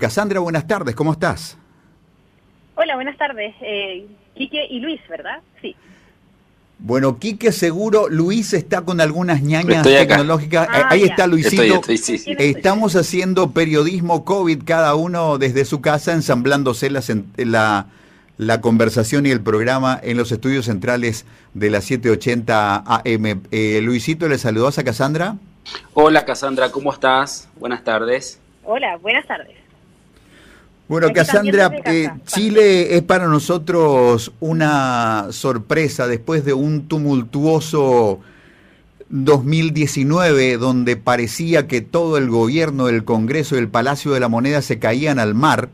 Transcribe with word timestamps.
Cassandra, 0.00 0.38
buenas 0.38 0.64
tardes, 0.68 0.94
¿cómo 0.94 1.10
estás? 1.10 1.58
Hola, 2.76 2.94
buenas 2.94 3.18
tardes. 3.18 3.52
Eh, 3.60 4.06
Quique 4.36 4.64
y 4.70 4.78
Luis, 4.78 5.00
¿verdad? 5.08 5.40
Sí. 5.60 5.74
Bueno, 6.78 7.18
Quique 7.18 7.50
seguro, 7.50 8.08
Luis 8.08 8.52
está 8.52 8.82
con 8.82 9.00
algunas 9.00 9.42
ñañas 9.42 9.82
tecnológicas. 9.82 10.68
Ah, 10.70 10.86
Ahí 10.90 11.02
está 11.02 11.26
Luisito. 11.26 11.82
Estamos 12.38 12.94
haciendo 12.94 13.50
periodismo 13.50 14.24
COVID, 14.24 14.62
cada 14.64 14.94
uno 14.94 15.36
desde 15.36 15.64
su 15.64 15.80
casa, 15.80 16.12
ensamblándose 16.12 16.90
la, 16.90 17.86
la, 18.36 18.60
conversación 18.60 19.26
y 19.26 19.30
el 19.30 19.40
programa 19.40 19.98
en 20.00 20.16
los 20.16 20.30
estudios 20.30 20.66
centrales 20.66 21.26
de 21.54 21.70
la 21.70 21.80
780 21.80 22.84
AM. 22.86 23.42
Eh, 23.50 23.80
Luisito, 23.82 24.28
¿le 24.28 24.38
saludás 24.38 24.78
a 24.78 24.84
Cassandra? 24.84 25.38
Hola 25.94 26.24
Cassandra, 26.24 26.70
¿cómo 26.70 26.92
estás? 26.92 27.48
Buenas 27.56 27.82
tardes. 27.82 28.40
Hola, 28.62 28.96
buenas 28.98 29.26
tardes. 29.26 29.67
Bueno, 30.88 31.08
Cassandra, 31.12 31.70
eh, 31.84 32.08
Chile 32.24 32.96
es 32.96 33.02
para 33.02 33.26
nosotros 33.26 34.32
una 34.40 35.26
sorpresa 35.32 36.06
después 36.06 36.46
de 36.46 36.54
un 36.54 36.88
tumultuoso 36.88 38.20
2019 39.10 40.56
donde 40.56 40.96
parecía 40.96 41.66
que 41.66 41.82
todo 41.82 42.16
el 42.16 42.30
gobierno, 42.30 42.88
el 42.88 43.04
Congreso 43.04 43.54
y 43.54 43.58
el 43.58 43.68
Palacio 43.68 44.12
de 44.12 44.20
la 44.20 44.28
Moneda 44.28 44.62
se 44.62 44.78
caían 44.78 45.18
al 45.18 45.34
mar. 45.34 45.68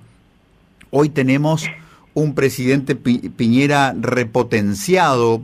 Hoy 0.90 1.10
tenemos 1.10 1.64
un 2.14 2.34
presidente 2.34 2.96
Piñera 2.96 3.94
repotenciado, 3.96 5.42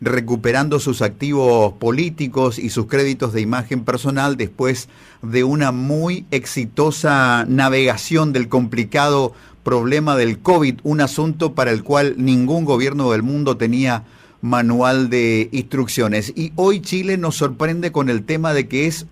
recuperando 0.00 0.78
sus 0.78 1.00
activos 1.02 1.72
políticos 1.74 2.58
y 2.58 2.70
sus 2.70 2.86
créditos 2.86 3.32
de 3.32 3.40
imagen 3.40 3.84
personal 3.84 4.36
después 4.36 4.88
de 5.22 5.44
una 5.44 5.72
muy 5.72 6.26
exitosa 6.30 7.46
navegación 7.48 8.32
del 8.32 8.48
complicado 8.48 9.32
problema 9.64 10.16
del 10.16 10.38
COVID, 10.38 10.80
un 10.82 11.00
asunto 11.00 11.54
para 11.54 11.72
el 11.72 11.82
cual 11.82 12.14
ningún 12.18 12.64
gobierno 12.64 13.10
del 13.10 13.22
mundo 13.22 13.56
tenía 13.56 14.04
manual 14.40 15.10
de 15.10 15.48
instrucciones. 15.50 16.32
Y 16.36 16.52
hoy 16.56 16.80
Chile 16.80 17.16
nos 17.16 17.36
sorprende 17.36 17.90
con 17.90 18.08
el 18.10 18.24
tema 18.24 18.52
de 18.52 18.68
que 18.68 18.86
es 18.86 19.06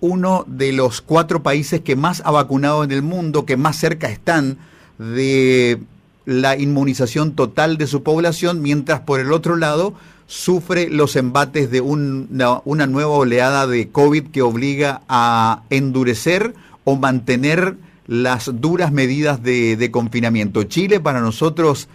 uno 0.00 0.44
de 0.46 0.72
los 0.72 1.00
cuatro 1.00 1.42
países 1.42 1.80
que 1.80 1.96
más 1.96 2.22
ha 2.24 2.30
vacunado 2.30 2.84
en 2.84 2.92
el 2.92 3.02
mundo, 3.02 3.44
que 3.44 3.56
más 3.56 3.76
cerca 3.76 4.08
están 4.08 4.58
de 4.98 5.80
la 6.24 6.56
inmunización 6.56 7.32
total 7.34 7.76
de 7.76 7.86
su 7.86 8.02
población, 8.02 8.62
mientras 8.62 9.00
por 9.00 9.20
el 9.20 9.32
otro 9.32 9.56
lado 9.56 9.94
sufre 10.28 10.90
los 10.90 11.16
embates 11.16 11.70
de 11.70 11.80
una, 11.80 12.60
una 12.64 12.86
nueva 12.86 13.12
oleada 13.12 13.66
de 13.66 13.88
COVID 13.88 14.24
que 14.24 14.42
obliga 14.42 15.00
a 15.08 15.62
endurecer 15.70 16.54
o 16.84 16.96
mantener 16.96 17.76
las 18.06 18.50
duras 18.60 18.92
medidas 18.92 19.42
de, 19.42 19.88
confinamiento. 19.90 20.62
Chile 20.64 21.00
para 21.00 21.20
nosotros 21.20 21.88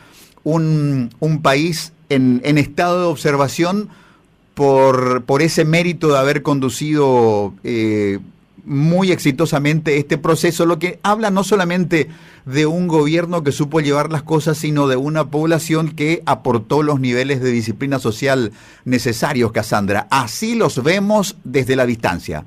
un, 0.44 1.12
un 1.20 1.42
país 1.44 1.94
en, 2.10 2.42
en, 2.44 2.58
estado 2.58 3.02
de 3.02 3.08
observación 3.08 3.90
por, 4.56 5.24
por 5.26 5.44
ese 5.44 5.64
mérito 5.64 6.10
de 6.10 6.18
haber 6.18 6.42
conducido 6.42 7.54
eh, 7.64 8.20
muy 8.66 9.12
exitosamente 9.12 9.98
este 9.98 10.18
proceso, 10.18 10.66
lo 10.66 10.80
que 10.80 11.00
habla 11.04 11.30
no 11.30 11.44
solamente 11.44 12.10
de 12.46 12.66
un 12.66 12.88
gobierno 12.88 13.44
que 13.44 13.52
supo 13.52 13.82
llevar 13.82 14.12
las 14.12 14.24
cosas, 14.24 14.58
sino 14.58 14.88
de 14.88 14.96
una 14.96 15.26
población 15.26 15.96
que 15.96 16.22
aportó 16.26 16.84
los 16.84 17.00
niveles 17.00 17.42
de 17.42 17.52
disciplina 17.52 18.00
social 18.00 18.52
necesarios, 18.86 19.52
Cassandra. 19.52 20.08
Así 20.10 20.56
los 20.56 20.84
vemos 20.84 21.38
desde 21.44 21.76
la 21.76 21.86
distancia. 21.86 22.46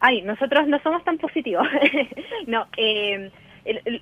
Ay, 0.00 0.22
nosotros 0.22 0.66
no 0.66 0.80
somos 0.80 1.04
tan 1.04 1.18
positivos. 1.18 1.66
no, 2.46 2.66
eh, 2.76 3.30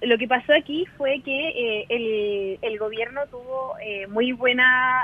lo 0.03 0.17
que 0.17 0.29
pasó 0.29 0.53
aquí 0.55 0.87
fue 0.97 1.21
que 1.21 1.87
eh, 1.91 2.59
el, 2.63 2.79
gobierno 2.79 3.23
tuvo 3.31 3.75
eh, 3.83 4.07
muy 4.07 4.33
buena 4.33 5.03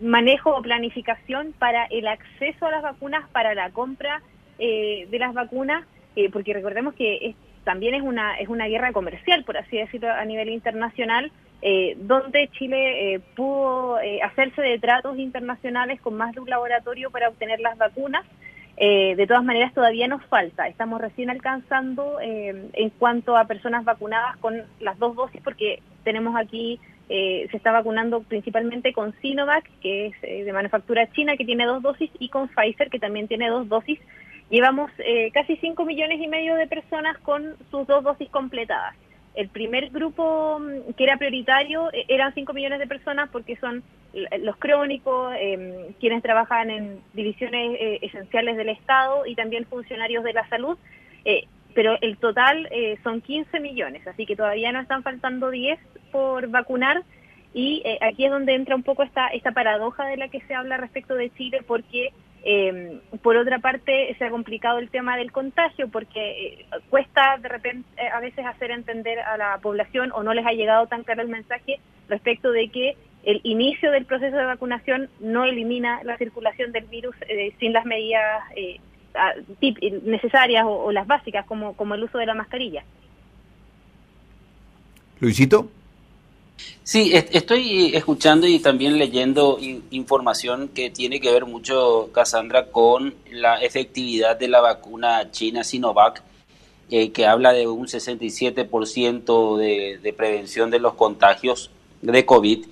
manejo 0.00 0.56
o 0.56 0.62
planificación 0.62 1.52
para 1.58 1.84
el 1.86 2.08
acceso 2.08 2.66
a 2.66 2.70
las 2.70 2.82
vacunas, 2.82 3.28
para 3.30 3.54
la 3.54 3.70
compra 3.70 4.22
eh, 4.58 5.06
de 5.10 5.18
las 5.18 5.34
vacunas, 5.34 5.84
eh, 6.16 6.30
porque 6.30 6.52
recordemos 6.52 6.94
que 6.94 7.34
también 7.64 7.94
es 7.94 8.02
una, 8.02 8.36
es 8.38 8.48
una 8.48 8.66
guerra 8.66 8.92
comercial, 8.92 9.44
por 9.44 9.56
así 9.56 9.76
decirlo, 9.76 10.10
a 10.12 10.24
nivel 10.24 10.50
internacional, 10.50 11.30
eh, 11.62 11.96
donde 11.96 12.48
Chile 12.48 13.20
pudo 13.36 13.98
hacerse 14.24 14.62
de 14.62 14.78
tratos 14.80 15.16
internacionales 15.16 16.00
con 16.00 16.14
más 16.14 16.34
de 16.34 16.40
un 16.40 16.50
laboratorio 16.50 17.10
para 17.10 17.28
obtener 17.28 17.60
las 17.60 17.78
vacunas. 17.78 18.24
de 18.76 19.26
todas 19.28 19.44
maneras, 19.44 19.72
todavía 19.74 20.08
nos 20.08 20.24
falta. 20.26 20.66
Estamos 20.66 21.00
recién 21.00 21.30
alcanzando 21.30 22.18
en 22.20 22.90
cuanto 22.98 23.36
a 23.36 23.44
personas 23.44 23.84
vacunadas 23.84 24.36
con 24.38 24.62
las 24.80 24.98
dos 24.98 25.14
dosis, 25.14 25.40
porque 25.42 25.80
tenemos 26.02 26.34
aquí 26.34 26.80
eh, 27.08 27.46
se 27.50 27.56
está 27.56 27.72
vacunando 27.72 28.22
principalmente 28.22 28.92
con 28.92 29.12
Sinovac, 29.20 29.68
que 29.80 30.06
es 30.06 30.14
eh, 30.22 30.44
de 30.44 30.52
manufactura 30.52 31.10
china, 31.12 31.36
que 31.36 31.44
tiene 31.44 31.66
dos 31.66 31.82
dosis, 31.82 32.10
y 32.18 32.28
con 32.28 32.48
Pfizer, 32.48 32.90
que 32.90 32.98
también 32.98 33.28
tiene 33.28 33.48
dos 33.48 33.68
dosis. 33.68 33.98
Llevamos 34.50 34.90
eh, 34.98 35.30
casi 35.32 35.56
5 35.56 35.84
millones 35.84 36.20
y 36.20 36.28
medio 36.28 36.54
de 36.54 36.66
personas 36.66 37.18
con 37.18 37.56
sus 37.70 37.86
dos 37.86 38.04
dosis 38.04 38.28
completadas. 38.30 38.94
El 39.34 39.48
primer 39.48 39.90
grupo 39.90 40.58
mm, 40.60 40.92
que 40.92 41.04
era 41.04 41.16
prioritario 41.16 41.90
eran 42.08 42.34
5 42.34 42.52
millones 42.52 42.78
de 42.78 42.86
personas 42.86 43.28
porque 43.30 43.56
son 43.56 43.82
los 44.40 44.56
crónicos, 44.56 45.34
em, 45.38 45.94
quienes 45.98 46.22
trabajan 46.22 46.68
en 46.68 47.00
divisiones 47.14 47.78
esenciales 48.02 48.58
del 48.58 48.68
Estado 48.68 49.24
y 49.24 49.34
también 49.34 49.64
funcionarios 49.64 50.22
de 50.22 50.34
la 50.34 50.46
salud 50.48 50.78
pero 51.74 51.96
el 52.02 52.18
total 52.18 52.68
son 53.02 53.22
15 53.22 53.58
millones, 53.58 54.06
así 54.06 54.26
que 54.26 54.36
todavía 54.36 54.70
no 54.72 54.80
están 54.80 55.02
faltando 55.02 55.48
10 55.48 55.78
por 56.12 56.48
vacunar 56.48 57.02
y 57.54 57.82
eh, 57.84 57.98
aquí 58.00 58.24
es 58.24 58.30
donde 58.30 58.54
entra 58.54 58.76
un 58.76 58.82
poco 58.82 59.02
esta, 59.02 59.28
esta 59.28 59.52
paradoja 59.52 60.06
de 60.06 60.16
la 60.16 60.28
que 60.28 60.40
se 60.42 60.54
habla 60.54 60.76
respecto 60.76 61.14
de 61.14 61.30
Chile 61.34 61.60
porque 61.66 62.12
em, 62.44 63.00
por 63.22 63.36
otra 63.36 63.58
parte 63.58 64.14
se 64.18 64.24
ha 64.24 64.30
complicado 64.30 64.78
el 64.78 64.88
tema 64.88 65.16
del 65.16 65.32
contagio 65.32 65.88
porque 65.88 66.20
eh, 66.20 66.66
cuesta 66.88 67.36
de 67.38 67.48
repente 67.48 67.88
eh, 67.98 68.08
a 68.08 68.20
veces 68.20 68.46
hacer 68.46 68.70
entender 68.70 69.20
a 69.20 69.36
la 69.36 69.58
población 69.58 70.12
o 70.14 70.22
no 70.22 70.32
les 70.32 70.46
ha 70.46 70.52
llegado 70.52 70.86
tan 70.86 71.04
claro 71.04 71.22
el 71.22 71.28
mensaje 71.28 71.78
respecto 72.08 72.52
de 72.52 72.68
que 72.68 72.96
el 73.24 73.40
inicio 73.44 73.90
del 73.92 74.06
proceso 74.06 74.36
de 74.36 74.44
vacunación 74.44 75.08
no 75.20 75.44
elimina 75.44 76.02
la 76.04 76.16
circulación 76.16 76.72
del 76.72 76.86
virus 76.86 77.14
sin 77.60 77.72
las 77.72 77.84
medidas 77.84 78.42
necesarias 80.02 80.64
o, 80.64 80.86
o, 80.86 80.90
las 80.90 81.06
básicas 81.06 81.46
como, 81.46 81.74
como 81.76 81.94
el 81.94 82.02
uso 82.02 82.18
de 82.18 82.26
la 82.26 82.34
mascarilla. 82.34 82.82
Luisito. 85.20 85.70
Sí, 86.84 87.12
estoy 87.14 87.94
escuchando 87.94 88.46
y 88.46 88.58
también 88.58 88.98
leyendo 88.98 89.58
información 89.90 90.68
que 90.68 90.90
tiene 90.90 91.20
que 91.20 91.30
ver 91.30 91.46
mucho, 91.46 92.10
Cassandra, 92.12 92.66
con 92.66 93.14
la 93.30 93.60
efectividad 93.62 94.36
de 94.36 94.48
la 94.48 94.60
vacuna 94.60 95.30
china 95.30 95.62
Sinovac, 95.62 96.22
eh, 96.90 97.12
que 97.12 97.26
habla 97.26 97.52
de 97.52 97.68
un 97.68 97.86
67% 97.86 99.56
de, 99.56 99.98
de 100.02 100.12
prevención 100.12 100.70
de 100.70 100.80
los 100.80 100.94
contagios 100.94 101.70
de 102.00 102.26
COVID. 102.26 102.66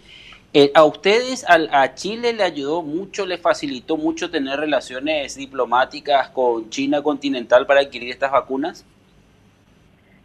Eh, 0.53 0.72
¿A 0.75 0.84
ustedes, 0.84 1.45
a 1.49 1.95
Chile 1.95 2.33
le 2.33 2.43
ayudó 2.43 2.83
mucho, 2.83 3.25
le 3.25 3.39
facilitó 3.39 3.97
mucho 3.97 4.31
tener 4.31 4.59
relaciones 4.59 5.37
diplomáticas 5.37 6.31
con 6.31 6.69
China 6.71 7.01
continental 7.03 7.65
para 7.67 7.83
adquirir 7.83 8.11
estas 8.11 8.33
vacunas? 8.33 8.84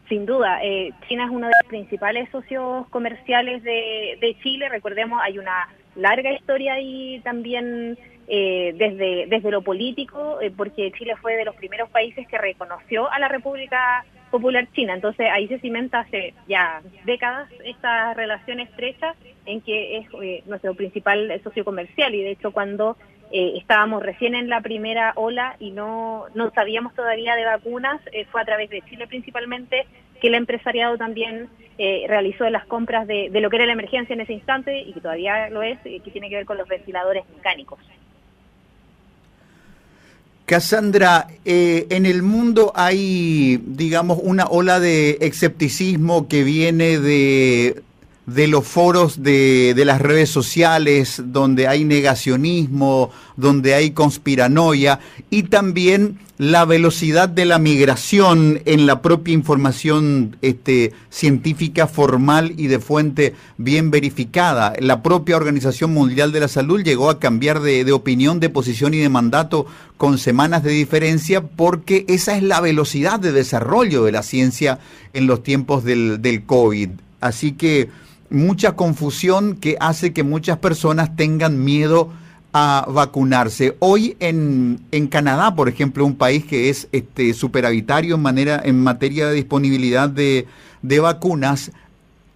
Sin 0.08 0.26
duda, 0.28 0.60
eh, 0.64 0.92
China 1.08 1.26
es 1.26 1.32
uno 1.32 1.48
de 1.48 1.54
los 1.62 1.68
principales 1.68 2.30
socios 2.30 2.88
comerciales 2.90 3.64
de, 3.64 4.38
Chile. 4.44 4.70
Recordemos, 4.70 5.20
hay 5.24 5.40
una 5.40 5.68
larga 5.96 6.32
historia 6.32 6.74
ahí 6.74 7.20
también 7.24 7.98
eh, 8.28 8.74
desde, 8.78 9.26
desde 9.28 9.52
lo 9.52 9.64
político, 9.64 10.40
eh, 10.42 10.52
porque 10.56 10.92
Chile 10.92 11.16
fue 11.22 11.36
de 11.36 11.46
los 11.46 11.56
primeros 11.56 11.90
países 11.90 12.28
que 12.28 12.38
reconoció 12.38 13.12
a 13.12 13.18
la 13.18 13.30
República 13.30 14.06
Popular 14.30 14.68
China. 14.74 14.94
Entonces 14.94 15.28
ahí 15.32 15.48
se 15.48 15.60
cimenta 15.60 16.02
hace 16.02 16.36
ya 16.48 16.82
décadas 17.06 17.50
esta 17.64 18.14
relación 18.14 18.60
estrecha 18.60 19.16
en 19.48 19.62
que 19.62 19.98
es 19.98 20.46
nuestro 20.46 20.76
principal 20.76 21.42
socio 21.44 21.66
comercial. 21.66 22.14
Y 22.14 22.22
de 22.22 22.32
hecho, 22.32 22.52
cuando 22.52 22.96
estábamos 23.32 24.04
recién 24.04 24.36
en 24.36 24.50
la 24.50 24.62
primera 24.62 25.14
ola 25.16 25.56
y 25.60 25.72
no, 25.72 26.26
no 26.36 26.52
sabíamos 26.52 26.94
todavía 26.94 27.36
de 27.36 27.44
vacunas, 27.44 28.00
fue 28.32 28.42
a 28.42 28.46
través 28.46 28.70
de 28.70 28.82
Chile 28.84 29.08
principalmente 29.08 29.86
que 30.22 30.28
el 30.28 30.36
empresariado 30.36 30.98
también 30.98 31.50
eh, 31.78 32.06
realizó 32.08 32.50
las 32.50 32.66
compras 32.66 33.06
de, 33.06 33.30
lo 33.34 33.50
que 33.50 33.58
era 33.58 33.66
la 33.66 33.74
emergencia 33.74 34.14
en 34.14 34.22
ese 34.22 34.34
instante 34.34 34.80
y 34.80 34.94
que 34.94 35.02
todavía 35.02 35.50
lo 35.50 35.62
es, 35.62 35.78
eh, 35.84 36.00
que 36.04 36.12
tiene 36.12 36.30
que 36.30 36.38
ver 36.38 36.46
con 36.46 36.58
los 36.58 36.68
ventiladores 36.68 37.24
mecánicos. 37.36 37.80
Cassandra, 40.46 41.28
eh, 41.44 41.88
en 41.90 42.06
el 42.06 42.22
mundo 42.22 42.72
hay, 42.76 43.60
digamos, 43.66 44.20
una 44.22 44.46
ola 44.46 44.80
de 44.80 45.18
escepticismo 45.22 46.28
que 46.28 46.44
viene 46.44 47.00
de 47.00 47.82
de 48.26 48.48
los 48.48 48.66
foros 48.66 49.22
de, 49.22 49.74
de, 49.76 49.86
las 49.86 50.02
redes 50.02 50.30
sociales, 50.30 51.22
donde 51.26 51.68
hay 51.68 51.84
negacionismo, 51.84 53.12
donde 53.38 53.76
hay 53.76 53.92
conspiranoia, 53.92 55.00
y 55.30 55.44
también 55.44 56.20
la 56.38 56.66
velocidad 56.66 57.30
de 57.30 57.46
la 57.46 57.60
migración 57.60 58.62
en 58.66 58.86
la 58.86 59.02
propia 59.02 59.34
información 59.34 60.36
este, 60.42 60.92
científica 61.10 61.88
formal 61.88 62.54
y 62.58 62.68
de 62.68 62.80
fuente 62.80 63.36
bien 63.58 63.90
verificada. 63.90 64.74
La 64.80 65.02
propia 65.02 65.38
Organización 65.38 65.94
Mundial 65.94 66.34
de 66.34 66.42
la 66.42 66.48
Salud 66.50 66.84
llegó 66.84 67.10
a 67.10 67.20
cambiar 67.20 67.62
de, 67.62 67.86
de 67.86 67.92
opinión, 67.94 68.42
de 68.42 68.50
posición 68.50 68.94
y 68.94 68.98
de 68.98 69.08
mandato 69.08 69.66
con 69.96 70.18
semanas 70.18 70.64
de 70.64 70.72
diferencia 70.72 71.42
porque 71.42 72.04
esa 72.10 72.36
es 72.36 72.44
la 72.44 72.60
velocidad 72.60 73.20
de 73.20 73.32
desarrollo 73.32 74.04
de 74.04 74.12
la 74.12 74.24
ciencia 74.24 74.80
en 75.14 75.28
los 75.28 75.42
tiempos 75.42 75.86
del, 75.86 76.22
del 76.22 76.44
COVID. 76.44 76.90
Así 77.22 77.54
que 77.54 77.90
mucha 78.30 78.76
confusión 78.76 79.56
que 79.56 79.78
hace 79.80 80.14
que 80.14 80.24
muchas 80.24 80.58
personas 80.58 81.16
tengan 81.16 81.64
miedo 81.64 82.10
a 82.54 82.86
vacunarse. 82.88 83.76
Hoy 83.80 84.16
en, 84.20 84.80
en 84.92 85.08
Canadá, 85.08 85.56
por 85.56 85.68
ejemplo, 85.68 86.06
un 86.06 86.16
país 86.16 86.46
que 86.46 86.70
es 86.70 86.88
este 86.92 87.34
superavitario 87.34 88.16
en 88.16 88.22
manera 88.22 88.62
en 88.64 88.82
materia 88.82 89.28
de 89.28 89.34
disponibilidad 89.34 90.10
de, 90.10 90.48
de 90.82 91.00
vacunas, 91.00 91.72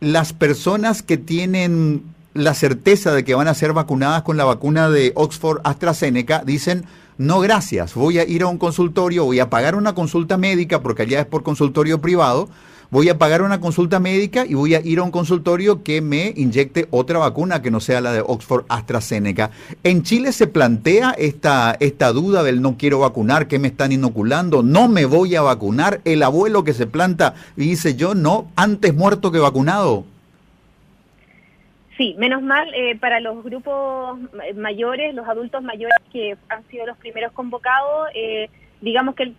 las 0.02 0.34
personas 0.34 1.04
que 1.04 1.18
tienen 1.18 2.04
la 2.34 2.54
certeza 2.54 3.14
de 3.14 3.24
que 3.24 3.34
van 3.34 3.48
a 3.48 3.54
ser 3.54 3.74
vacunadas 3.74 4.24
con 4.24 4.38
la 4.38 4.46
vacuna 4.46 4.90
de 4.90 5.14
Oxford 5.16 5.62
AstraZeneca 5.64 6.44
dicen 6.46 6.86
no 7.18 7.42
gracias, 7.42 7.96
voy 7.96 8.18
a 8.18 8.24
ir 8.24 8.44
a 8.44 8.48
un 8.48 8.58
consultorio, 8.58 9.26
voy 9.26 9.40
a 9.40 9.50
pagar 9.50 9.76
una 9.76 9.94
consulta 9.94 10.38
médica 10.38 10.82
porque 10.82 11.02
allá 11.02 11.20
es 11.20 11.26
por 11.26 11.44
consultorio 11.44 12.00
privado 12.00 12.50
voy 12.92 13.10
a 13.10 13.18
pagar 13.18 13.42
una 13.42 13.60
consulta 13.60 14.00
médica 14.00 14.46
y 14.46 14.54
voy 14.54 14.76
a 14.76 14.82
ir 14.82 15.00
a 15.00 15.04
un 15.04 15.12
consultorio 15.12 15.84
que 15.84 16.02
me 16.02 16.34
inyecte 16.36 16.88
otra 16.92 17.20
vacuna 17.20 17.62
que 17.62 17.72
no 17.72 17.80
sea 17.80 18.02
la 18.02 18.12
de 18.12 18.22
Oxford 18.22 18.66
AstraZeneca. 18.70 19.52
En 19.84 20.04
Chile 20.04 20.32
se 20.32 20.48
plantea 20.48 21.12
esta, 21.12 21.76
esta 21.80 22.12
duda 22.12 22.44
del 22.44 22.62
no 22.62 22.78
quiero 22.78 23.00
vacunar, 23.00 23.48
que 23.48 23.60
me 23.60 23.68
están 23.68 23.92
inoculando, 23.92 24.64
no 24.64 24.88
me 24.88 25.06
voy 25.06 25.36
a 25.36 25.42
vacunar, 25.42 26.02
el 26.06 26.24
abuelo 26.24 26.64
que 26.64 26.74
se 26.74 26.88
planta 26.88 27.36
y 27.56 27.62
dice 27.62 27.96
yo 27.96 28.16
no, 28.16 28.48
antes 28.56 28.94
muerto 28.94 29.32
que 29.32 29.40
vacunado. 29.40 30.06
Sí, 31.98 32.16
menos 32.18 32.42
mal 32.42 32.74
eh, 32.74 32.98
para 32.98 33.20
los 33.20 33.44
grupos 33.44 34.18
mayores, 34.56 35.14
los 35.14 35.28
adultos 35.28 35.62
mayores 35.62 35.98
que 36.14 36.38
han 36.48 36.66
sido 36.70 36.86
los 36.86 36.98
primeros 36.98 37.34
convocados, 37.34 38.08
eh, 38.16 38.50
digamos 38.81 39.16
que 39.16 39.34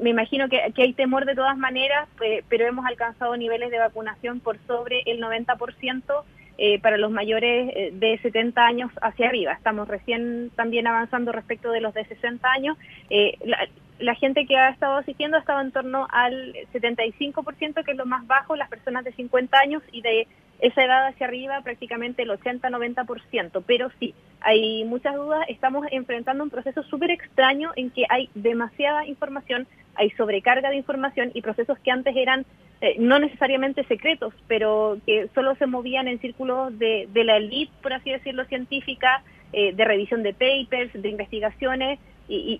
me 0.00 0.10
imagino 0.10 0.48
que, 0.48 0.60
hay 0.76 0.92
temor 0.92 1.24
de 1.24 1.34
todas 1.34 1.56
maneras, 1.56 2.08
pero 2.48 2.66
hemos 2.66 2.86
alcanzado 2.86 3.36
niveles 3.36 3.70
de 3.70 3.78
vacunación 3.78 4.40
por 4.40 4.58
sobre 4.66 5.02
el 5.06 5.20
90% 5.20 6.24
eh, 6.58 6.80
para 6.80 6.98
los 6.98 7.10
mayores 7.10 7.72
eh, 7.74 7.90
de 7.92 8.18
70 8.18 8.64
años 8.64 8.90
hacia 9.00 9.28
arriba. 9.28 9.52
Estamos 9.52 9.88
recién 9.88 10.50
también 10.54 10.86
avanzando 10.86 11.32
respecto 11.32 11.70
de 11.70 11.80
los 11.80 11.94
de 11.94 12.04
60 12.04 12.50
años. 12.50 12.76
Eh, 13.10 13.38
la, 13.44 13.68
la, 13.98 14.14
gente 14.14 14.46
que 14.46 14.56
ha 14.56 14.68
estado 14.68 14.96
asistiendo 14.96 15.36
ha 15.36 15.40
estado 15.40 15.60
en 15.60 15.72
torno 15.72 16.06
al 16.10 16.54
75%, 16.72 17.84
que 17.84 17.90
es 17.92 17.96
lo 17.96 18.06
más 18.06 18.26
bajo, 18.26 18.56
las 18.56 18.68
personas 18.68 19.04
de 19.04 19.12
50 19.12 19.58
años 19.58 19.82
y 19.92 20.02
de 20.02 20.26
esa 20.62 20.84
edad 20.84 21.08
hacia 21.08 21.26
arriba 21.26 21.60
prácticamente 21.62 22.22
el 22.22 22.30
80-90%, 22.30 23.64
pero 23.66 23.90
sí, 23.98 24.14
hay 24.40 24.84
muchas 24.84 25.16
dudas, 25.16 25.44
estamos 25.48 25.84
enfrentando 25.90 26.44
un 26.44 26.50
proceso 26.50 26.84
súper 26.84 27.10
extraño 27.10 27.72
en 27.74 27.90
que 27.90 28.04
hay 28.08 28.30
demasiada 28.34 29.04
información, 29.06 29.66
hay 29.94 30.10
sobrecarga 30.10 30.70
de 30.70 30.76
información 30.76 31.30
y 31.34 31.42
procesos 31.42 31.78
que 31.78 31.90
antes 31.90 32.14
eran 32.16 32.44
eh, 32.80 32.96
no 32.98 33.18
necesariamente 33.18 33.84
secretos, 33.84 34.34
pero 34.48 34.98
que 35.06 35.28
solo 35.34 35.54
se 35.56 35.66
movían 35.66 36.08
en 36.08 36.20
círculos 36.20 36.76
de, 36.78 37.08
de 37.12 37.24
la 37.24 37.36
elite, 37.36 37.72
por 37.82 37.92
así 37.92 38.10
decirlo, 38.10 38.44
científica, 38.46 39.22
eh, 39.52 39.72
de 39.74 39.84
revisión 39.84 40.22
de 40.22 40.32
papers, 40.32 40.90
de 40.94 41.08
investigaciones, 41.08 41.98
y, 42.28 42.58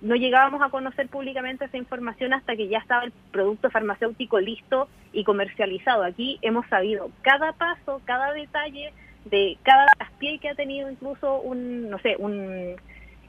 no 0.00 0.14
llegábamos 0.14 0.62
a 0.62 0.68
conocer 0.68 1.08
públicamente 1.08 1.64
esa 1.64 1.76
información 1.76 2.32
hasta 2.32 2.54
que 2.54 2.68
ya 2.68 2.78
estaba 2.78 3.04
el 3.04 3.12
producto 3.32 3.70
farmacéutico 3.70 4.38
listo 4.38 4.88
y 5.12 5.24
comercializado. 5.24 6.04
Aquí 6.04 6.38
hemos 6.42 6.66
sabido 6.68 7.10
cada 7.22 7.52
paso, 7.52 8.00
cada 8.04 8.32
detalle 8.32 8.92
de 9.24 9.56
cada 9.62 9.86
traspié 9.96 10.38
que 10.38 10.50
ha 10.50 10.54
tenido 10.54 10.90
incluso 10.90 11.40
un, 11.40 11.88
no 11.90 11.98
sé, 11.98 12.16
un, 12.18 12.76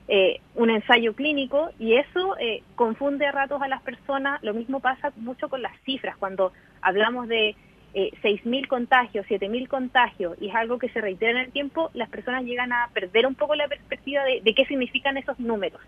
eh, 0.08 0.40
un 0.56 0.70
ensayo 0.70 1.14
clínico 1.16 1.72
y 1.80 1.96
eso 1.96 2.38
eh, 2.40 2.64
confunde 2.76 3.26
a 3.26 3.32
ratos 3.32 3.62
a 3.62 3.68
las 3.68 3.82
personas. 3.82 4.42
Lo 4.44 4.54
mismo 4.54 4.80
pasa 4.80 5.12
mucho 5.18 5.50
con 5.50 5.62
las 5.62 5.74
cifras. 5.82 6.16
Cuando 6.18 6.52
hablamos 6.82 7.28
de 7.28 7.56
eh, 7.96 8.12
6.000 8.22 8.68
contagios, 8.68 9.26
7.000 9.26 9.70
contagios, 9.70 10.38
y 10.42 10.50
es 10.50 10.56
algo 10.56 10.78
que 10.78 10.90
se 10.90 11.00
reitera 11.00 11.32
en 11.32 11.46
el 11.46 11.52
tiempo, 11.54 11.92
las 11.94 12.10
personas 12.10 12.44
llegan 12.44 12.74
a 12.74 12.90
perder 12.94 13.26
un 13.26 13.36
poco 13.36 13.56
la 13.56 13.70
perspectiva 13.70 14.22
de, 14.26 14.54
qué 14.54 14.66
significan 14.66 15.18
esos 15.18 15.40
números. 15.40 15.80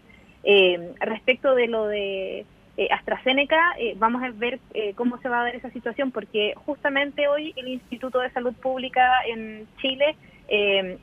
Eh, 0.45 0.93
respecto 1.01 1.53
de 1.53 1.67
lo 1.67 1.87
de 1.87 2.45
eh, 2.77 2.87
AstraZeneca, 2.91 3.75
eh, 3.77 3.95
vamos 3.97 4.23
a 4.23 4.31
ver 4.31 4.61
cómo 4.95 5.17
se 5.17 5.27
va 5.27 5.41
a 5.41 5.43
dar 5.43 5.55
esa 5.55 5.69
situación, 5.71 6.11
porque 6.11 6.53
justamente 6.65 7.27
hoy 7.27 7.53
el 7.57 7.67
Instituto 7.67 8.19
de 8.19 8.31
Salud 8.31 8.53
Pública 8.53 9.05
en 9.27 9.67
Chile 9.81 10.15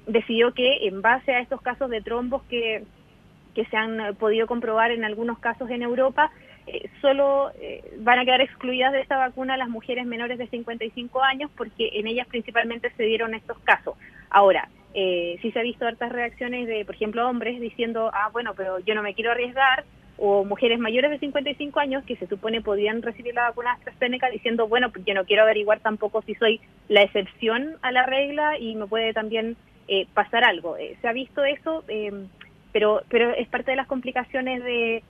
decidió 0.06 0.55
que 0.55 0.87
en 0.87 1.02
base 1.02 1.34
a 1.34 1.40
estos 1.40 1.60
casos 1.60 1.90
de 1.90 2.00
trombos 2.00 2.43
que, 2.44 2.82
que 3.54 3.64
se 3.66 3.76
han 3.76 4.14
podido 4.16 4.46
comprobar 4.46 4.90
en 4.90 5.04
algunos 5.04 5.38
casos 5.38 5.70
en 5.70 5.82
Europa, 5.82 6.30
eh, 6.66 6.88
solo 7.02 7.50
eh, 7.60 7.84
van 7.98 8.18
a 8.18 8.24
quedar 8.24 8.40
excluidas 8.40 8.92
de 8.92 9.02
esta 9.02 9.18
vacuna 9.18 9.58
las 9.58 9.68
mujeres 9.68 10.06
menores 10.06 10.38
de 10.38 10.46
55 10.46 11.22
años 11.22 11.50
porque 11.54 11.90
en 11.92 12.06
ellas 12.06 12.26
principalmente 12.26 12.90
se 12.96 13.02
dieron 13.02 13.34
estos 13.34 13.58
casos. 13.60 13.96
Ahora, 14.30 14.68
eh, 14.94 15.38
sí 15.42 15.50
se 15.52 15.58
ha 15.58 15.62
visto 15.62 15.86
hartas 15.86 16.10
reacciones 16.10 16.66
de, 16.66 16.84
por 16.86 16.94
ejemplo, 16.94 17.28
hombres 17.28 17.60
diciendo, 17.60 18.10
ah, 18.14 18.30
bueno, 18.32 18.54
pero 18.56 18.78
yo 18.78 18.94
no 18.94 19.02
me 19.02 19.14
quiero 19.14 19.32
arriesgar, 19.32 19.84
o 20.16 20.44
mujeres 20.44 20.78
mayores 20.78 21.10
de 21.10 21.18
55 21.18 21.80
años 21.80 22.04
que 22.04 22.16
se 22.16 22.28
supone 22.28 22.60
podían 22.60 23.02
recibir 23.02 23.34
la 23.34 23.48
vacuna 23.48 23.72
AstraZeneca 23.72 24.30
diciendo, 24.30 24.68
bueno, 24.68 24.90
pues 24.90 25.04
yo 25.04 25.12
no 25.12 25.24
quiero 25.24 25.42
averiguar 25.42 25.80
tampoco 25.80 26.22
si 26.22 26.36
soy 26.36 26.60
la 26.88 27.02
excepción 27.02 27.76
a 27.82 27.90
la 27.90 28.06
regla 28.06 28.56
y 28.58 28.76
me 28.76 28.86
puede 28.86 29.12
también 29.12 29.56
eh, 29.88 30.06
pasar 30.14 30.44
algo. 30.44 30.76
se 30.76 31.08
ha 31.08 31.12
visto 31.12 31.44
eso, 31.44 31.84
pero, 32.74 33.04
pero 33.08 33.30
es 33.30 33.46
parte 33.46 33.70
de 33.70 33.76
las 33.76 33.86
complicaciones 33.86 34.64
de 34.64 35.04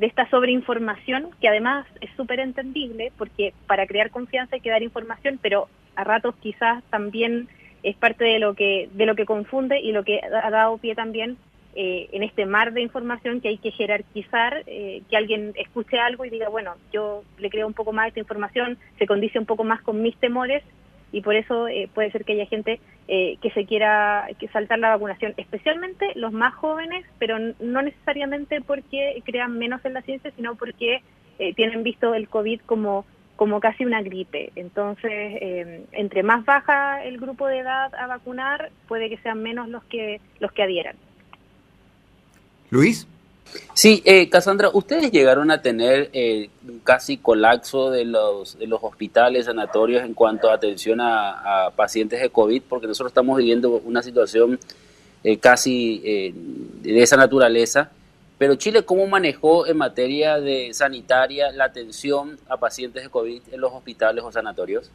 esta 0.00 0.30
sobreinformación, 0.30 1.30
que 1.40 1.48
además 1.48 1.84
es 2.00 2.10
súper 2.16 2.38
entendible, 2.38 3.10
porque 3.18 3.52
para 3.66 3.88
crear 3.88 4.10
confianza 4.10 4.54
hay 4.54 4.60
que 4.60 4.70
dar 4.70 4.84
información, 4.84 5.40
pero 5.42 5.68
a 5.96 6.04
ratos 6.04 6.36
quizás 6.40 6.84
también 6.90 7.48
es 7.82 7.96
parte 7.96 8.22
de 8.22 8.38
lo 8.38 8.54
que, 8.54 8.88
de 8.92 9.04
lo 9.04 9.16
que 9.16 9.26
confunde 9.26 9.80
y 9.80 9.90
lo 9.90 10.04
que 10.04 10.20
ha 10.20 10.50
dado 10.50 10.78
pie 10.78 10.94
también 10.94 11.36
eh, 11.74 12.08
en 12.12 12.22
este 12.22 12.46
mar 12.46 12.72
de 12.72 12.82
información 12.82 13.40
que 13.40 13.48
hay 13.48 13.58
que 13.58 13.72
jerarquizar, 13.72 14.62
eh, 14.68 15.02
que 15.10 15.16
alguien 15.16 15.54
escuche 15.56 15.98
algo 15.98 16.24
y 16.24 16.30
diga, 16.30 16.48
bueno, 16.48 16.76
yo 16.92 17.24
le 17.38 17.50
creo 17.50 17.66
un 17.66 17.74
poco 17.74 17.92
más 17.92 18.04
a 18.04 18.08
esta 18.08 18.20
información, 18.20 18.78
se 18.96 19.08
condice 19.08 19.40
un 19.40 19.46
poco 19.46 19.64
más 19.64 19.82
con 19.82 20.02
mis 20.02 20.16
temores 20.18 20.62
y 21.12 21.22
por 21.22 21.34
eso 21.34 21.68
eh, 21.68 21.88
puede 21.92 22.10
ser 22.10 22.24
que 22.24 22.32
haya 22.32 22.46
gente 22.46 22.80
eh, 23.08 23.38
que 23.40 23.50
se 23.50 23.64
quiera 23.64 24.28
que 24.38 24.48
saltar 24.48 24.78
la 24.78 24.90
vacunación, 24.90 25.34
especialmente 25.36 26.12
los 26.14 26.32
más 26.32 26.54
jóvenes, 26.54 27.06
pero 27.18 27.38
no 27.38 27.82
necesariamente 27.82 28.60
porque 28.60 29.22
crean 29.24 29.58
menos 29.58 29.84
en 29.84 29.94
la 29.94 30.02
ciencia, 30.02 30.30
sino 30.36 30.54
porque 30.56 31.02
eh, 31.38 31.54
tienen 31.54 31.82
visto 31.82 32.14
el 32.14 32.28
COVID 32.28 32.60
como 32.66 33.04
como 33.36 33.60
casi 33.60 33.84
una 33.84 34.02
gripe. 34.02 34.50
Entonces, 34.56 35.38
entre 35.92 36.24
más 36.24 36.44
baja 36.44 37.04
el 37.04 37.18
grupo 37.18 37.46
de 37.46 37.60
edad 37.60 37.94
a 37.94 38.08
vacunar, 38.08 38.72
puede 38.88 39.08
que 39.08 39.16
sean 39.18 39.44
menos 39.44 39.68
los 39.68 39.84
que 39.84 40.20
los 40.40 40.50
que 40.50 40.64
adhieran. 40.64 40.96
Luis. 42.70 43.06
Sí, 43.78 44.02
eh, 44.04 44.28
Cassandra, 44.28 44.70
ustedes 44.72 45.12
llegaron 45.12 45.52
a 45.52 45.62
tener 45.62 46.10
eh, 46.12 46.50
casi 46.82 47.16
colapso 47.16 47.90
de 47.90 48.04
los, 48.04 48.58
de 48.58 48.66
los 48.66 48.82
hospitales, 48.82 49.46
sanatorios 49.46 50.02
en 50.02 50.14
cuanto 50.14 50.50
a 50.50 50.54
atención 50.54 51.00
a, 51.00 51.70
pacientes 51.76 52.20
de 52.20 52.28
COVID, 52.30 52.62
porque 52.68 52.88
nosotros 52.88 53.12
estamos 53.12 53.38
viviendo 53.38 53.80
una 53.84 54.02
situación 54.02 54.58
eh, 55.22 55.38
casi 55.38 56.02
eh, 56.04 56.32
de 56.34 57.02
esa 57.02 57.16
naturaleza. 57.16 57.90
Pero 58.36 58.56
Chile, 58.56 58.82
¿cómo 58.82 59.06
manejó 59.06 59.66
en 59.66 59.76
materia 59.76 60.40
de 60.40 60.74
sanitaria 60.74 61.52
la 61.52 61.66
atención 61.66 62.36
a 62.48 62.56
pacientes 62.56 63.04
de 63.04 63.10
COVID 63.10 63.42
en 63.52 63.60
los 63.60 63.72
hospitales 63.72 64.24
o 64.24 64.32
sanatorios? 64.32 64.90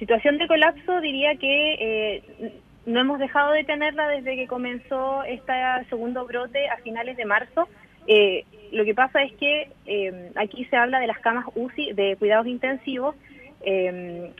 Situación 0.00 0.38
de 0.38 0.48
colapso, 0.48 1.00
diría 1.00 1.36
que 1.36 2.52
no 2.86 3.00
hemos 3.00 3.18
dejado 3.18 3.52
de 3.52 3.64
tenerla 3.64 4.08
desde 4.08 4.36
que 4.36 4.46
comenzó 4.46 5.24
este 5.24 5.52
segundo 5.88 6.26
brote 6.26 6.68
a 6.68 6.76
finales 6.78 7.16
de 7.16 7.24
marzo. 7.24 7.68
Eh, 8.06 8.44
lo 8.72 8.84
que 8.84 8.94
pasa 8.94 9.22
es 9.22 9.32
que 9.34 9.70
eh, 9.86 10.32
aquí 10.36 10.64
se 10.66 10.76
habla 10.76 11.00
de 11.00 11.06
las 11.06 11.18
camas 11.20 11.46
UCI 11.54 11.92
de 11.92 12.16
cuidados 12.16 12.46
intensivos. 12.46 13.14
Eh, 13.62 14.30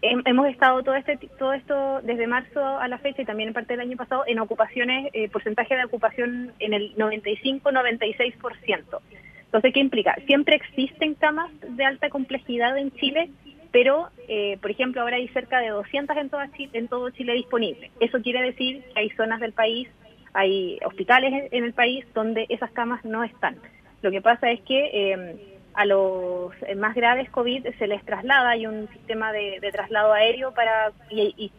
hemos 0.00 0.46
estado 0.46 0.84
todo 0.84 0.94
este 0.94 1.18
todo 1.38 1.52
esto 1.52 2.00
desde 2.02 2.28
marzo 2.28 2.64
a 2.64 2.86
la 2.86 2.98
fecha 2.98 3.22
y 3.22 3.24
también 3.24 3.48
en 3.48 3.54
parte 3.54 3.72
del 3.72 3.80
año 3.80 3.96
pasado 3.96 4.22
en 4.28 4.38
ocupaciones, 4.38 5.10
porcentaje 5.32 5.74
de 5.74 5.84
ocupación 5.84 6.52
en 6.60 6.74
el 6.74 6.94
95-96%. 6.94 9.00
Entonces, 9.46 9.72
¿qué 9.72 9.80
implica? 9.80 10.14
Siempre 10.26 10.54
existen 10.54 11.14
camas 11.14 11.50
de 11.68 11.84
alta 11.84 12.10
complejidad 12.10 12.78
en 12.78 12.92
Chile, 12.92 13.30
pero, 13.70 14.08
eh, 14.28 14.58
por 14.60 14.70
ejemplo, 14.70 15.02
ahora 15.02 15.16
hay 15.16 15.28
cerca 15.28 15.60
de 15.60 15.68
200 15.68 16.16
en, 16.16 16.30
toda 16.30 16.48
en 16.56 16.88
todo 16.88 17.10
Chile 17.10 17.34
disponibles. 17.34 17.90
Eso 18.00 18.20
quiere 18.22 18.42
decir 18.42 18.82
que 18.82 19.00
hay 19.00 19.10
zonas 19.10 19.40
del 19.40 19.52
país, 19.52 19.88
hay 20.32 20.78
hospitales 20.84 21.48
en 21.52 21.64
el 21.64 21.72
país 21.72 22.04
donde 22.14 22.46
esas 22.48 22.70
camas 22.72 23.04
no 23.04 23.24
están. 23.24 23.56
Lo 24.02 24.10
que 24.10 24.22
pasa 24.22 24.50
es 24.50 24.60
que 24.62 24.90
eh, 24.92 25.58
a 25.74 25.84
los 25.84 26.52
más 26.76 26.94
graves 26.94 27.30
COVID 27.30 27.66
se 27.78 27.86
les 27.86 28.04
traslada, 28.04 28.50
hay 28.50 28.66
un 28.66 28.88
sistema 28.88 29.32
de, 29.32 29.60
traslado 29.72 30.12
aéreo 30.12 30.52
para 30.52 30.92
y, 31.10 31.52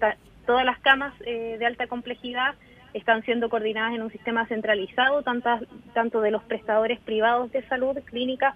todas 0.45 0.65
las 0.65 0.79
camas 0.79 1.13
eh, 1.25 1.57
de 1.59 1.65
alta 1.65 1.85
complejidad 1.87 2.55
están 2.93 3.23
siendo 3.23 3.49
coordinadas 3.49 3.93
en 3.93 4.01
un 4.01 4.11
sistema 4.11 4.47
centralizado, 4.47 5.21
tantas, 5.21 5.63
tanto 5.93 6.21
de 6.21 6.31
los 6.31 6.43
prestadores 6.43 6.99
privados 6.99 7.51
de 7.51 7.61
salud, 7.67 7.97
clínicas, 8.05 8.55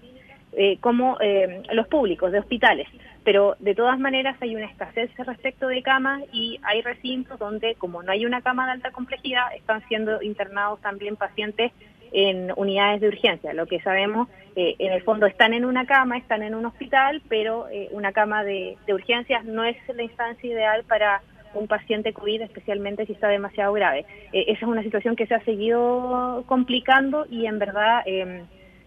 eh, 0.56 0.78
como 0.80 1.18
eh, 1.20 1.62
los 1.72 1.88
públicos, 1.88 2.32
de 2.32 2.38
hospitales. 2.38 2.88
Pero 3.24 3.56
de 3.58 3.74
todas 3.74 3.98
maneras 3.98 4.36
hay 4.40 4.54
una 4.54 4.66
escasez 4.66 5.10
respecto 5.18 5.68
de 5.68 5.82
camas 5.82 6.22
y 6.32 6.60
hay 6.62 6.82
recintos 6.82 7.38
donde, 7.38 7.74
como 7.76 8.02
no 8.02 8.12
hay 8.12 8.26
una 8.26 8.42
cama 8.42 8.66
de 8.66 8.72
alta 8.72 8.90
complejidad, 8.90 9.54
están 9.56 9.82
siendo 9.88 10.22
internados 10.22 10.80
también 10.80 11.16
pacientes 11.16 11.72
en 12.12 12.52
unidades 12.56 13.00
de 13.00 13.08
urgencia. 13.08 13.52
Lo 13.54 13.66
que 13.66 13.80
sabemos, 13.80 14.28
eh, 14.54 14.76
en 14.78 14.92
el 14.92 15.02
fondo 15.02 15.26
están 15.26 15.54
en 15.54 15.64
una 15.64 15.86
cama, 15.86 16.18
están 16.18 16.42
en 16.42 16.54
un 16.54 16.66
hospital, 16.66 17.22
pero 17.28 17.66
una 17.90 18.12
cama 18.12 18.44
de, 18.44 18.76
de 18.86 18.94
urgencias 18.94 19.44
no 19.44 19.64
es 19.64 19.76
la 19.94 20.02
instancia 20.02 20.48
ideal 20.48 20.84
para 20.84 21.22
un 21.54 21.66
paciente 21.66 22.12
COVID, 22.12 22.42
especialmente 22.42 23.06
si 23.06 23.12
está 23.12 23.28
demasiado 23.28 23.72
grave. 23.72 24.04
esa 24.32 24.58
es 24.58 24.62
una 24.62 24.82
situación 24.82 25.16
que 25.16 25.26
se 25.26 25.34
ha 25.34 25.44
seguido 25.44 26.44
complicando 26.46 27.26
y 27.30 27.46
en 27.46 27.58
verdad 27.58 28.02
eh, 28.06 28.44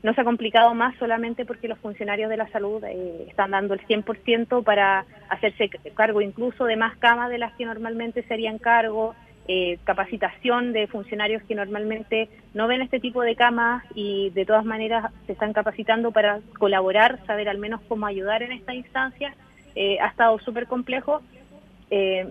no 0.07 0.13
se 0.13 0.21
ha 0.21 0.23
complicado 0.23 0.73
más 0.73 0.95
solamente 0.99 1.43
porque 1.43 1.67
los 1.67 1.77
funcionarios 1.79 2.29
de 2.29 2.37
la 2.37 2.47
salud 2.47 2.81
eh, 2.85 3.25
están 3.27 3.51
dando 3.51 3.73
el 3.73 3.85
100% 3.85 4.63
para 4.63 5.05
hacerse 5.27 5.69
cargo 5.95 6.21
incluso 6.21 6.63
de 6.63 6.77
más 6.77 6.95
camas 6.95 7.29
de 7.29 7.37
las 7.37 7.51
que 7.55 7.65
normalmente 7.65 8.23
se 8.23 8.33
harían 8.33 8.57
cargo, 8.57 9.15
eh, 9.49 9.79
capacitación 9.83 10.71
de 10.71 10.87
funcionarios 10.87 11.43
que 11.43 11.55
normalmente 11.55 12.29
no 12.53 12.69
ven 12.69 12.81
este 12.81 13.01
tipo 13.01 13.21
de 13.21 13.35
camas 13.35 13.83
y 13.95 14.29
de 14.29 14.45
todas 14.45 14.63
maneras 14.63 15.11
se 15.25 15.33
están 15.33 15.51
capacitando 15.51 16.13
para 16.13 16.39
colaborar, 16.57 17.19
saber 17.27 17.49
al 17.49 17.57
menos 17.57 17.81
cómo 17.89 18.05
ayudar 18.05 18.43
en 18.43 18.53
esta 18.53 18.73
instancia. 18.73 19.35
Eh, 19.75 19.97
ha 19.99 20.07
estado 20.07 20.39
súper 20.39 20.67
complejo. 20.67 21.21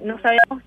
no 0.03 0.19
sabemos 0.21 0.63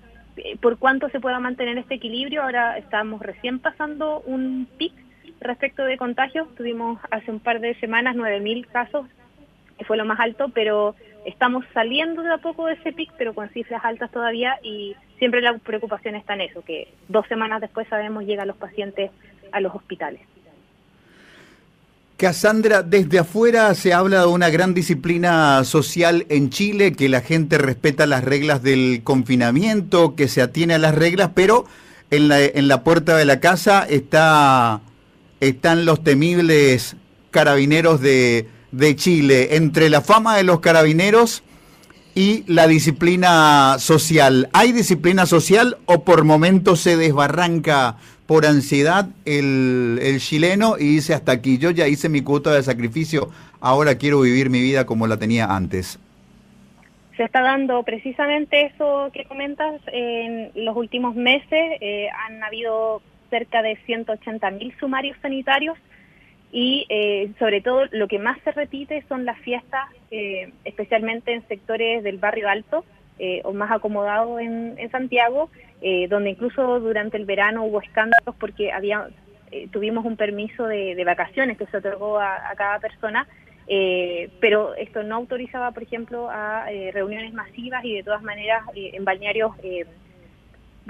por 0.60 0.78
cuánto 0.78 1.08
se 1.08 1.18
pueda 1.18 1.40
mantener 1.40 1.76
este 1.76 1.96
equilibrio. 1.96 2.44
Ahora 2.44 2.78
estamos 2.78 3.20
recién 3.20 3.58
pasando 3.58 4.20
un 4.26 4.68
pic 4.78 4.92
respecto 5.40 5.84
de 5.84 5.96
contagios, 5.96 6.48
tuvimos 6.54 7.00
hace 7.10 7.30
un 7.30 7.40
par 7.40 7.60
de 7.60 7.74
semanas 7.80 8.16
9.000 8.16 8.66
casos, 8.66 9.06
que 9.78 9.84
fue 9.84 9.96
lo 9.96 10.04
más 10.04 10.20
alto, 10.20 10.50
pero 10.54 10.94
estamos 11.24 11.64
saliendo 11.74 12.22
de 12.22 12.32
a 12.32 12.38
poco 12.38 12.66
de 12.66 12.74
ese 12.74 12.92
pic, 12.92 13.10
pero 13.18 13.34
con 13.34 13.48
cifras 13.50 13.84
altas 13.84 14.10
todavía 14.10 14.58
y 14.62 14.94
siempre 15.18 15.40
la 15.40 15.56
preocupación 15.58 16.14
está 16.14 16.34
en 16.34 16.42
eso, 16.42 16.62
que 16.62 16.88
dos 17.08 17.26
semanas 17.28 17.60
después 17.60 17.86
sabemos 17.88 18.24
llegan 18.24 18.48
los 18.48 18.56
pacientes 18.56 19.10
a 19.52 19.60
los 19.60 19.74
hospitales. 19.74 20.20
Cassandra, 22.16 22.82
desde 22.82 23.18
afuera 23.18 23.74
se 23.74 23.94
habla 23.94 24.20
de 24.20 24.26
una 24.26 24.50
gran 24.50 24.74
disciplina 24.74 25.64
social 25.64 26.26
en 26.28 26.50
Chile, 26.50 26.92
que 26.92 27.08
la 27.08 27.22
gente 27.22 27.56
respeta 27.56 28.06
las 28.06 28.22
reglas 28.22 28.62
del 28.62 29.00
confinamiento, 29.02 30.14
que 30.16 30.28
se 30.28 30.42
atiene 30.42 30.74
a 30.74 30.78
las 30.78 30.94
reglas, 30.94 31.30
pero 31.34 31.64
en 32.10 32.28
la, 32.28 32.42
en 32.42 32.68
la 32.68 32.84
puerta 32.84 33.16
de 33.16 33.24
la 33.24 33.40
casa 33.40 33.86
está 33.88 34.82
están 35.40 35.84
los 35.84 36.04
temibles 36.04 36.96
carabineros 37.30 38.00
de, 38.00 38.46
Chile, 38.96 39.56
entre 39.56 39.90
la 39.90 40.00
fama 40.00 40.36
de 40.36 40.44
los 40.44 40.60
carabineros 40.60 41.42
y 42.14 42.44
la 42.46 42.66
disciplina 42.66 43.76
social. 43.78 44.48
¿Hay 44.52 44.72
disciplina 44.72 45.26
social 45.26 45.78
o 45.86 46.04
por 46.04 46.24
momentos 46.24 46.80
se 46.80 46.96
desbarranca 46.96 47.96
por 48.26 48.46
ansiedad 48.46 49.08
el, 49.24 49.98
el, 50.02 50.20
chileno 50.20 50.76
y 50.78 50.84
dice 50.84 51.14
hasta 51.14 51.32
aquí, 51.32 51.58
yo 51.58 51.70
ya 51.70 51.88
hice 51.88 52.08
mi 52.08 52.20
cuota 52.20 52.52
de 52.52 52.62
sacrificio, 52.62 53.30
ahora 53.60 53.96
quiero 53.96 54.20
vivir 54.20 54.50
mi 54.50 54.60
vida 54.60 54.86
como 54.86 55.08
la 55.08 55.16
tenía 55.16 55.46
antes? 55.46 55.98
Se 57.16 57.24
está 57.24 57.42
dando 57.42 57.82
precisamente 57.82 58.66
eso 58.66 59.10
que 59.12 59.24
comentas 59.24 59.80
en 59.92 60.52
los 60.54 60.76
últimos 60.76 61.14
meses. 61.14 61.76
Eh, 61.80 62.08
han 62.26 62.42
habido 62.42 63.02
cerca 63.30 63.62
de 63.62 63.76
180 63.86 64.50
mil 64.50 64.74
sumarios 64.78 65.16
sanitarios 65.22 65.78
y 66.52 66.86
eh, 66.88 67.30
sobre 67.38 67.60
todo 67.60 67.84
lo 67.92 68.08
que 68.08 68.18
más 68.18 68.38
se 68.42 68.50
repite 68.50 69.04
son 69.08 69.24
las 69.24 69.38
fiestas, 69.38 69.88
eh, 70.10 70.52
especialmente 70.64 71.32
en 71.32 71.46
sectores 71.46 72.02
del 72.02 72.18
barrio 72.18 72.48
alto 72.48 72.84
eh, 73.18 73.40
o 73.44 73.52
más 73.52 73.70
acomodados 73.70 74.40
en, 74.40 74.90
Santiago, 74.90 75.50
donde 76.08 76.30
incluso 76.30 76.80
durante 76.80 77.16
el 77.16 77.24
verano 77.24 77.64
hubo 77.64 77.80
escándalos 77.80 78.34
porque 78.38 78.70
había 78.70 79.08
tuvimos 79.72 80.04
un 80.04 80.16
permiso 80.16 80.66
de, 80.66 81.02
vacaciones 81.04 81.56
que 81.56 81.66
se 81.66 81.78
otorgó 81.78 82.18
a, 82.18 82.50
a 82.50 82.54
cada 82.54 82.78
persona, 82.80 83.26
pero 84.40 84.74
esto 84.74 85.02
no 85.02 85.16
autorizaba, 85.16 85.70
por 85.72 85.82
ejemplo, 85.82 86.28
a 86.30 86.66
reuniones 86.92 87.32
masivas 87.32 87.84
y 87.84 87.94
de 87.94 88.02
todas 88.02 88.22
maneras 88.22 88.62
en 88.74 89.04
balnearios 89.04 89.52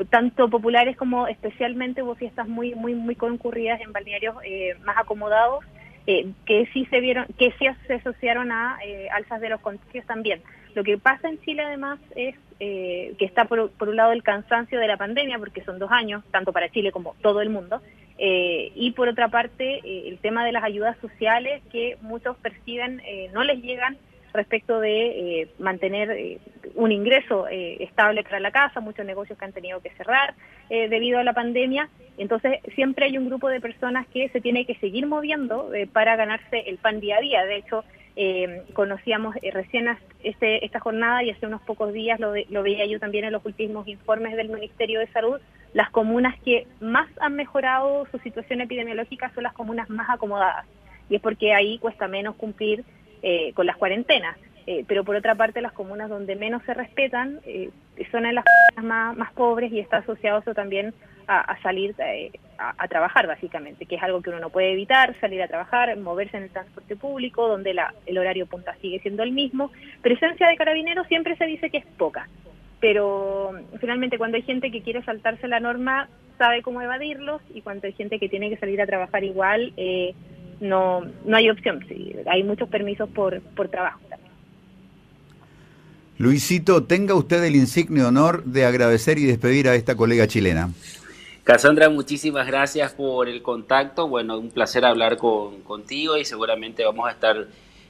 tanto 0.08 0.48
populares 0.48 0.96
como 0.96 1.26
especialmente 1.26 2.02
hubo 2.02 2.14
fiestas 2.14 2.48
muy 2.48 2.74
muy 2.74 2.94
muy 2.94 3.14
concurridas 3.14 3.80
en 3.80 3.92
balnearios 3.92 4.36
eh, 4.44 4.76
más 4.84 4.96
acomodados 4.98 5.64
eh, 6.06 6.30
que 6.46 6.66
sí 6.72 6.86
se 6.86 7.00
vieron 7.00 7.26
que 7.38 7.52
sí 7.58 7.66
se 7.86 7.94
asociaron 7.94 8.52
a 8.52 8.78
eh, 8.84 9.08
alzas 9.10 9.40
de 9.40 9.50
los 9.50 9.60
contagios 9.60 10.06
también. 10.06 10.42
Lo 10.74 10.84
que 10.84 10.98
pasa 10.98 11.28
en 11.28 11.40
Chile 11.40 11.62
además 11.62 11.98
es 12.14 12.36
que 12.58 13.24
está 13.24 13.46
por, 13.46 13.70
por, 13.70 13.88
un 13.88 13.96
lado 13.96 14.12
el 14.12 14.22
cansancio 14.22 14.78
de 14.78 14.86
la 14.86 14.98
pandemia 14.98 15.38
porque 15.38 15.64
son 15.64 15.78
dos 15.78 15.90
años 15.90 16.22
tanto 16.30 16.52
para 16.52 16.68
Chile 16.68 16.92
como 16.92 17.14
todo 17.22 17.40
el 17.40 17.48
mundo 17.48 17.80
y 18.18 18.92
por 18.94 19.08
otra 19.08 19.28
parte 19.28 19.80
el 20.08 20.18
tema 20.18 20.44
de 20.44 20.52
las 20.52 20.62
ayudas 20.62 20.96
sociales 20.98 21.62
que 21.72 21.96
muchos 22.02 22.36
perciben 22.36 23.00
no 23.32 23.44
les 23.44 23.62
llegan 23.62 23.96
respecto 24.32 24.80
de 24.80 25.42
eh, 25.42 25.48
mantener 25.58 26.10
eh, 26.10 26.38
un 26.74 26.92
ingreso 26.92 27.48
eh, 27.48 27.76
estable 27.80 28.22
para 28.22 28.40
la 28.40 28.50
casa, 28.50 28.80
muchos 28.80 29.04
negocios 29.04 29.38
que 29.38 29.44
han 29.44 29.52
tenido 29.52 29.80
que 29.80 29.90
cerrar 29.90 30.34
debido 30.68 31.18
a 31.18 31.24
la 31.24 31.32
pandemia. 31.32 31.88
Entonces, 32.16 32.60
siempre 32.76 33.06
hay 33.06 33.18
un 33.18 33.26
grupo 33.26 33.48
de 33.48 33.60
personas 33.60 34.06
que 34.06 34.28
se 34.28 34.40
tiene 34.40 34.66
que 34.66 34.76
seguir 34.76 35.04
moviendo 35.04 35.68
para 35.92 36.14
ganarse 36.14 36.60
el 36.66 36.78
pan 36.78 37.00
día 37.00 37.16
a 37.16 37.20
día. 37.20 37.44
De 37.44 37.56
hecho, 37.56 37.82
conocíamos 38.72 39.34
recién 39.52 39.88
este, 40.22 40.64
esta 40.64 40.78
jornada 40.78 41.24
y 41.24 41.30
hace 41.30 41.46
unos 41.46 41.60
pocos 41.62 41.92
días 41.92 42.20
lo, 42.20 42.34
lo 42.50 42.62
veía 42.62 42.86
yo 42.86 43.00
también 43.00 43.24
en 43.24 43.32
los 43.32 43.44
últimos 43.44 43.88
informes 43.88 44.36
del 44.36 44.48
Ministerio 44.48 45.00
de 45.00 45.08
Salud, 45.08 45.40
las 45.74 45.90
comunas 45.90 46.38
que 46.44 46.68
más 46.80 47.08
han 47.20 47.34
mejorado 47.34 48.06
su 48.12 48.18
situación 48.18 48.60
epidemiológica 48.60 49.32
son 49.34 49.42
las 49.42 49.52
comunas 49.52 49.90
más 49.90 50.08
acomodadas. 50.08 50.66
Y 51.08 51.16
es 51.16 51.20
porque 51.20 51.52
ahí 51.52 51.78
cuesta 51.78 52.06
menos 52.06 52.36
cumplir 52.36 52.84
eh, 53.22 53.52
con 53.54 53.66
las 53.66 53.76
cuarentenas. 53.76 54.36
Eh, 54.66 54.84
pero 54.86 55.04
por 55.04 55.16
otra 55.16 55.34
parte, 55.34 55.60
las 55.60 55.72
comunas 55.72 56.08
donde 56.08 56.36
menos 56.36 56.62
se 56.64 56.74
respetan 56.74 57.40
eh, 57.44 57.70
son 58.12 58.26
en 58.26 58.34
las 58.34 58.44
comunas 58.44 59.16
más, 59.16 59.32
pobres 59.32 59.72
y 59.72 59.80
está 59.80 59.98
asociado 59.98 60.40
eso 60.40 60.54
también 60.54 60.94
a, 61.26 61.56
salir 61.62 61.94
a, 62.58 62.88
trabajar, 62.88 63.28
básicamente, 63.28 63.86
que 63.86 63.94
es 63.94 64.02
algo 64.02 64.20
que 64.20 64.30
uno 64.30 64.40
no 64.40 64.50
puede 64.50 64.72
evitar, 64.72 65.14
salir 65.20 65.40
a 65.42 65.46
trabajar, 65.46 65.96
moverse 65.96 66.36
en 66.36 66.42
el 66.44 66.50
transporte 66.50 66.96
público, 66.96 67.46
donde 67.46 67.72
la, 67.72 67.94
el 68.06 68.18
horario 68.18 68.46
punta 68.46 68.74
sigue 68.80 68.98
siendo 68.98 69.22
el 69.22 69.30
mismo. 69.30 69.70
Presencia 70.02 70.48
de 70.48 70.56
carabineros 70.56 71.06
siempre 71.06 71.36
se 71.36 71.46
dice 71.46 71.70
que 71.70 71.78
es 71.78 71.86
poca, 71.96 72.28
pero 72.80 73.52
finalmente 73.80 74.18
cuando 74.18 74.38
hay 74.38 74.42
gente 74.42 74.72
que 74.72 74.82
quiere 74.82 75.04
saltarse 75.04 75.46
la 75.46 75.60
norma, 75.60 76.08
sabe 76.36 76.62
cómo 76.62 76.82
evadirlos, 76.82 77.42
y 77.54 77.60
cuando 77.60 77.86
hay 77.86 77.92
gente 77.92 78.18
que 78.18 78.28
tiene 78.28 78.48
que 78.48 78.56
salir 78.56 78.80
a 78.80 78.86
trabajar 78.86 79.22
igual, 79.22 79.72
eh, 79.76 80.14
no, 80.60 81.02
no 81.24 81.36
hay 81.36 81.50
opción. 81.50 81.84
Sí, 81.88 82.14
hay 82.26 82.44
muchos 82.44 82.68
permisos 82.68 83.08
por, 83.08 83.40
por 83.40 83.68
trabajo 83.68 84.00
también. 84.08 84.30
Luisito, 86.18 86.84
tenga 86.84 87.14
usted 87.14 87.42
el 87.44 87.56
insigne 87.56 88.04
honor 88.04 88.44
de 88.44 88.66
agradecer 88.66 89.18
y 89.18 89.24
despedir 89.24 89.68
a 89.68 89.74
esta 89.74 89.96
colega 89.96 90.26
chilena. 90.26 90.70
Cassandra, 91.44 91.88
muchísimas 91.88 92.46
gracias 92.46 92.92
por 92.92 93.28
el 93.28 93.40
contacto. 93.40 94.06
Bueno, 94.06 94.38
un 94.38 94.50
placer 94.50 94.84
hablar 94.84 95.16
con, 95.16 95.62
contigo 95.62 96.18
y 96.18 96.26
seguramente 96.26 96.84
vamos 96.84 97.08
a 97.08 97.12
estar 97.12 97.46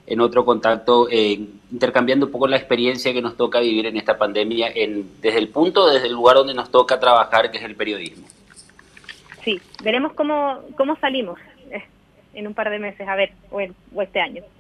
en 0.07 0.21
otro 0.21 0.45
contacto, 0.45 1.09
eh, 1.11 1.41
intercambiando 1.71 2.27
un 2.27 2.33
poco 2.33 2.47
la 2.47 2.57
experiencia 2.57 3.12
que 3.12 3.21
nos 3.21 3.37
toca 3.37 3.61
vivir 3.61 3.87
en 3.87 3.97
esta 3.97 4.17
pandemia, 4.17 4.69
en, 4.75 5.21
desde 5.21 5.39
el 5.39 5.49
punto, 5.49 5.89
desde 5.89 6.07
el 6.07 6.15
lugar 6.15 6.37
donde 6.37 6.55
nos 6.55 6.71
toca 6.71 6.99
trabajar, 6.99 7.50
que 7.50 7.59
es 7.59 7.65
el 7.65 7.77
periodismo. 7.77 8.27
Sí, 9.45 9.61
veremos 9.83 10.12
cómo, 10.15 10.61
cómo 10.77 10.97
salimos 10.97 11.39
en 12.34 12.46
un 12.46 12.54
par 12.54 12.70
de 12.70 12.78
meses, 12.78 13.06
a 13.08 13.16
ver, 13.16 13.32
o, 13.50 13.60
o 13.94 14.02
este 14.02 14.20
año. 14.20 14.42